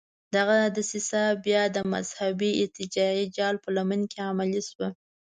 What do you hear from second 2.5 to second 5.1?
ارتجاعي جال په لمن کې عملي شوه.